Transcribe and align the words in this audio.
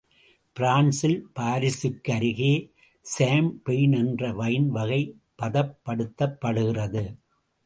பிரான்சில் 0.55 1.17
பாரிசுக்கு 1.39 2.11
அருகே 2.13 2.53
சாம்பெயின் 3.05 3.95
என்ற 3.99 4.31
வைன் 4.33 4.67
வகை 4.69 5.01
பதப்படுத்தப்படுகிறது. 5.41 7.05